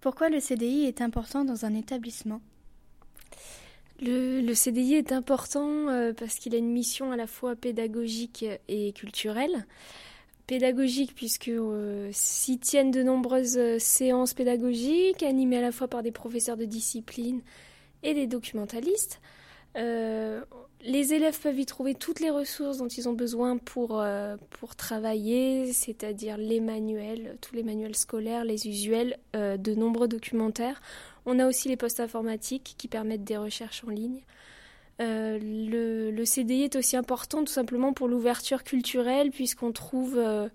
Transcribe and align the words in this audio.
Pourquoi 0.00 0.30
le 0.30 0.40
CDI 0.40 0.86
est 0.86 1.02
important 1.02 1.44
dans 1.44 1.64
un 1.64 1.74
établissement? 1.74 2.40
Le, 4.02 4.54
CDI 4.54 4.94
est 4.94 5.12
important 5.12 5.88
euh, 5.88 6.14
parce 6.14 6.36
qu'il 6.36 6.54
a 6.54 6.58
une 6.58 6.72
mission 6.72 7.12
à 7.12 7.16
la 7.16 7.26
fois 7.26 7.54
pédagogique 7.54 8.46
et 8.68 8.92
culturelle. 8.92 9.66
Pédagogique 10.46 11.14
puisque 11.14 11.48
euh, 11.48 12.08
s'y 12.12 12.58
tiennent 12.58 12.90
de 12.90 13.02
nombreuses 13.02 13.58
euh, 13.58 13.78
séances 13.78 14.32
pédagogiques 14.32 15.22
animées 15.22 15.58
à 15.58 15.62
la 15.62 15.72
fois 15.72 15.86
par 15.86 16.02
des 16.02 16.12
professeurs 16.12 16.56
de 16.56 16.64
discipline 16.64 17.42
et 18.02 18.14
des 18.14 18.26
documentalistes. 18.26 19.20
Les 19.74 21.12
élèves 21.14 21.38
peuvent 21.40 21.58
y 21.58 21.66
trouver 21.66 21.94
toutes 21.94 22.20
les 22.20 22.30
ressources 22.30 22.78
dont 22.78 22.88
ils 22.88 23.08
ont 23.08 23.12
besoin 23.12 23.58
pour, 23.58 24.02
pour 24.50 24.76
travailler, 24.76 25.72
c'est-à-dire 25.72 26.36
les 26.36 26.60
manuels, 26.60 27.36
tous 27.40 27.54
les 27.54 27.62
manuels 27.62 27.96
scolaires, 27.96 28.44
les 28.44 28.66
usuels, 28.66 29.18
de 29.34 29.74
nombreux 29.74 30.08
documentaires. 30.08 30.80
On 31.26 31.38
a 31.38 31.46
aussi 31.46 31.68
les 31.68 31.76
postes 31.76 32.00
informatiques 32.00 32.74
qui 32.78 32.88
permettent 32.88 33.24
des 33.24 33.36
recherches 33.36 33.84
en 33.86 33.90
ligne. 33.90 34.22
Euh, 35.00 35.38
le, 36.12 36.24
CDI 36.24 36.64
est 36.64 36.76
aussi 36.76 36.96
important 36.96 37.40
tout 37.40 37.52
simplement 37.52 37.92
pour 37.92 38.06
l'ouverture 38.06 38.64
culturelle 38.64 39.30
puisqu'on 39.30 39.72
trouve 39.72 40.18
euh, 40.18 40.48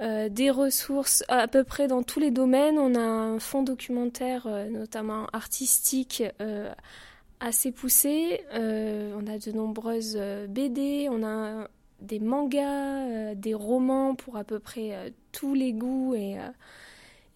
euh, 0.00 0.28
des 0.30 0.50
ressources 0.50 1.24
à 1.28 1.46
peu 1.46 1.62
près 1.62 1.86
dans 1.86 2.02
tous 2.02 2.20
les 2.20 2.30
domaines. 2.30 2.78
On 2.78 2.94
a 2.94 3.00
un 3.00 3.38
fonds 3.38 3.62
documentaire, 3.62 4.48
notamment 4.70 5.26
artistique, 5.32 6.22
assez 7.40 7.72
poussé. 7.72 8.40
on 8.52 9.26
a 9.26 9.38
de 9.38 9.52
nombreuses 9.52 10.18
BD, 10.48 11.08
on 11.10 11.22
a 11.22 11.68
des 12.00 12.20
mangas, 12.20 13.34
des 13.34 13.54
romans 13.54 14.14
pour 14.14 14.36
à 14.36 14.44
peu 14.44 14.58
près 14.58 15.12
tous 15.32 15.54
les 15.54 15.72
goûts 15.72 16.14
et 16.14 16.38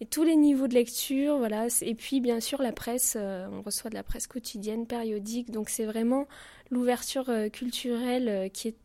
et 0.01 0.05
tous 0.07 0.23
les 0.23 0.35
niveaux 0.35 0.67
de 0.67 0.73
lecture, 0.73 1.37
voilà. 1.37 1.67
Et 1.81 1.93
puis 1.93 2.19
bien 2.21 2.39
sûr 2.39 2.61
la 2.61 2.73
presse, 2.73 3.15
euh, 3.17 3.47
on 3.51 3.61
reçoit 3.61 3.91
de 3.91 3.95
la 3.95 4.03
presse 4.03 4.25
quotidienne, 4.25 4.87
périodique, 4.87 5.51
donc 5.51 5.69
c'est 5.69 5.85
vraiment 5.85 6.27
l'ouverture 6.71 7.29
euh, 7.29 7.49
culturelle 7.49 8.27
euh, 8.27 8.49
qui, 8.49 8.69
est, 8.69 8.75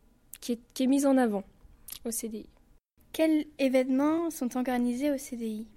qui, 0.41 0.51
est, 0.53 0.59
qui 0.75 0.83
est 0.83 0.87
mise 0.87 1.07
en 1.07 1.17
avant 1.17 1.43
au 2.05 2.11
CDI. 2.11 2.47
Quels 3.13 3.47
événements 3.57 4.29
sont 4.29 4.55
organisés 4.57 5.09
au 5.09 5.17
CDI 5.17 5.67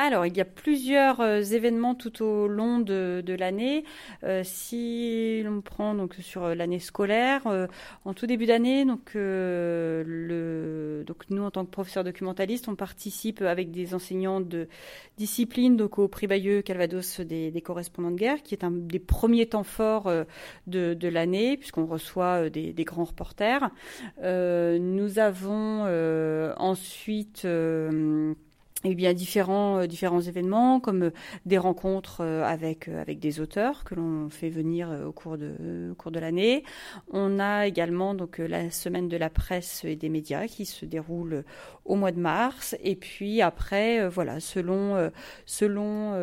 alors, 0.00 0.26
il 0.26 0.36
y 0.36 0.40
a 0.40 0.44
plusieurs 0.44 1.20
euh, 1.20 1.40
événements 1.40 1.94
tout 1.94 2.24
au 2.24 2.48
long 2.48 2.80
de, 2.80 3.22
l'année. 3.38 3.84
Euh, 4.24 4.42
si 4.44 5.40
l'on 5.44 5.60
prend 5.60 5.94
donc 5.94 6.16
sur 6.20 6.42
euh, 6.42 6.56
l'année 6.56 6.80
scolaire, 6.80 7.42
en 8.04 8.12
tout 8.12 8.26
début 8.26 8.46
d'année, 8.46 8.84
donc, 8.84 9.14
nous 9.14 9.22
en 11.42 11.52
tant 11.52 11.64
que 11.64 11.70
professeurs 11.70 12.02
documentalistes, 12.02 12.66
on 12.68 12.74
participe 12.74 13.40
avec 13.42 13.70
des 13.70 13.94
enseignants 13.94 14.40
de 14.40 14.66
discipline, 15.16 15.76
donc 15.76 16.00
au 16.00 16.08
prix 16.08 16.26
Bayeux 16.26 16.62
Calvados 16.62 17.20
des, 17.20 17.62
correspondants 17.64 18.10
de 18.10 18.16
guerre, 18.16 18.42
qui 18.42 18.54
est 18.54 18.64
un 18.64 18.72
des 18.72 18.98
premiers 18.98 19.46
temps 19.46 19.62
forts 19.62 20.10
de, 20.66 21.08
l'année, 21.08 21.56
puisqu'on 21.56 21.86
reçoit 21.86 22.50
des, 22.50 22.84
grands 22.84 23.04
reporters. 23.04 23.70
nous 24.20 25.18
avons 25.20 25.84
ensuite 26.56 27.46
et 28.84 28.94
bien 28.94 29.14
différents 29.14 29.78
euh, 29.78 29.86
différents 29.86 30.20
événements 30.20 30.78
comme 30.78 31.04
euh, 31.04 31.10
des 31.46 31.58
rencontres 31.58 32.20
euh, 32.20 32.44
avec 32.44 32.88
avec 32.88 33.18
des 33.18 33.40
auteurs 33.40 33.84
que 33.84 33.94
l'on 33.94 34.28
fait 34.28 34.50
venir 34.50 34.90
au 35.06 35.12
cours 35.12 35.38
de 35.38 35.94
au 36.04 36.10
de 36.10 36.20
l'année. 36.20 36.64
On 37.10 37.40
a 37.40 37.66
également 37.66 38.14
donc 38.14 38.38
la 38.38 38.70
semaine 38.70 39.08
de 39.08 39.16
la 39.16 39.30
presse 39.30 39.84
et 39.84 39.96
des 39.96 40.10
médias 40.10 40.46
qui 40.46 40.66
se 40.66 40.84
déroule 40.84 41.44
au 41.86 41.96
mois 41.96 42.12
de 42.12 42.20
mars 42.20 42.76
et 42.82 42.94
puis 42.94 43.40
après 43.40 44.06
voilà 44.08 44.38
selon 44.38 45.10
selon 45.46 46.14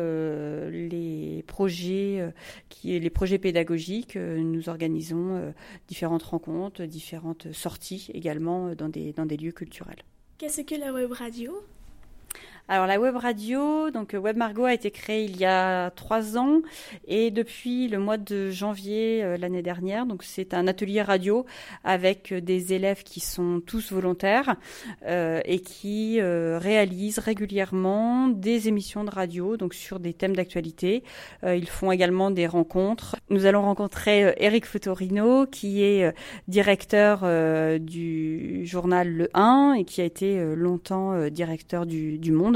les 0.70 1.44
projets 1.48 2.32
qui 2.68 2.98
les 2.98 3.10
projets 3.10 3.38
pédagogiques 3.38 4.16
nous 4.16 4.68
organisons 4.68 5.52
différentes 5.88 6.22
rencontres, 6.22 6.84
différentes 6.84 7.52
sorties 7.52 8.10
également 8.14 8.74
dans 8.74 8.88
des 8.88 9.12
dans 9.12 9.26
des 9.26 9.36
lieux 9.36 9.52
culturels. 9.52 10.02
Qu'est-ce 10.38 10.62
que 10.62 10.74
la 10.76 10.92
web 10.92 11.12
radio? 11.12 11.52
Alors 12.68 12.86
la 12.86 13.00
web 13.00 13.16
radio, 13.16 13.90
donc 13.90 14.14
Web 14.14 14.36
Margot 14.36 14.64
a 14.64 14.72
été 14.72 14.92
créée 14.92 15.24
il 15.24 15.36
y 15.36 15.44
a 15.44 15.90
trois 15.90 16.38
ans 16.38 16.60
et 17.08 17.32
depuis 17.32 17.88
le 17.88 17.98
mois 17.98 18.18
de 18.18 18.50
janvier 18.50 19.22
euh, 19.22 19.36
l'année 19.36 19.62
dernière, 19.62 20.06
donc 20.06 20.22
c'est 20.22 20.54
un 20.54 20.68
atelier 20.68 21.02
radio 21.02 21.44
avec 21.82 22.32
des 22.32 22.72
élèves 22.72 23.02
qui 23.02 23.18
sont 23.18 23.60
tous 23.66 23.92
volontaires 23.92 24.54
euh, 25.06 25.40
et 25.44 25.58
qui 25.58 26.20
euh, 26.20 26.58
réalisent 26.62 27.18
régulièrement 27.18 28.28
des 28.28 28.68
émissions 28.68 29.02
de 29.02 29.10
radio 29.10 29.56
donc 29.56 29.74
sur 29.74 29.98
des 29.98 30.14
thèmes 30.14 30.36
d'actualité. 30.36 31.02
ils 31.44 31.68
font 31.68 31.90
également 31.90 32.30
des 32.30 32.46
rencontres. 32.46 33.16
Nous 33.28 33.44
allons 33.44 33.62
rencontrer 33.62 34.34
Eric 34.38 34.66
Fotorino 34.66 35.46
qui 35.46 35.82
est 35.82 36.14
directeur 36.46 37.26
du 37.80 38.64
journal 38.66 39.08
Le 39.08 39.28
1 39.34 39.74
et 39.78 39.84
qui 39.84 40.00
a 40.00 40.04
été 40.04 40.54
longtemps 40.54 41.28
directeur 41.28 41.86
du 41.86 42.32
Monde. 42.32 42.51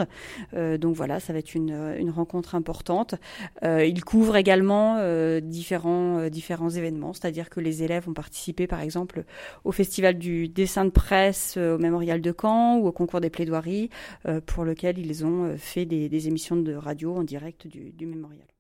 Euh, 0.54 0.78
donc 0.78 0.94
voilà, 0.94 1.20
ça 1.20 1.32
va 1.32 1.38
être 1.38 1.54
une, 1.54 1.94
une 1.98 2.10
rencontre 2.10 2.54
importante. 2.54 3.14
Euh, 3.62 3.84
il 3.84 4.04
couvre 4.04 4.36
également 4.36 4.96
euh, 4.98 5.40
différents, 5.40 6.28
différents 6.28 6.70
événements, 6.70 7.12
c'est-à-dire 7.12 7.50
que 7.50 7.60
les 7.60 7.82
élèves 7.82 8.08
ont 8.08 8.14
participé 8.14 8.66
par 8.66 8.80
exemple 8.80 9.24
au 9.64 9.72
festival 9.72 10.18
du 10.18 10.48
dessin 10.48 10.84
de 10.84 10.90
presse 10.90 11.56
au 11.56 11.78
mémorial 11.78 12.20
de 12.20 12.34
Caen 12.38 12.78
ou 12.78 12.86
au 12.86 12.92
concours 12.92 13.20
des 13.20 13.30
plaidoiries 13.30 13.90
pour 14.46 14.64
lequel 14.64 14.98
ils 14.98 15.24
ont 15.24 15.56
fait 15.56 15.84
des, 15.84 16.28
émissions 16.28 16.56
de 16.56 16.74
radio 16.74 17.14
en 17.14 17.24
direct 17.24 17.66
du 17.66 18.06
mémorial. 18.06 18.55